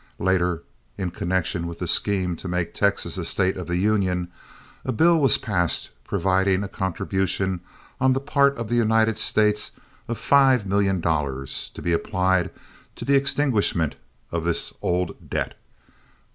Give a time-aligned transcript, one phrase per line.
[0.17, 0.63] Later,
[0.97, 4.29] in connection with the scheme to make Texas a State of the Union,
[4.83, 7.59] a bill was passed providing a contribution
[7.99, 9.69] on the part of the United States
[10.07, 12.49] of five million dollars, to be applied
[12.95, 13.95] to the extinguishment
[14.31, 15.53] of this old debt.